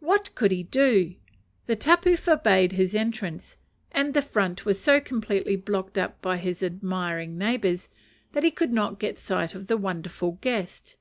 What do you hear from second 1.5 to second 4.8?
The tapu forbade his entrance, and the front was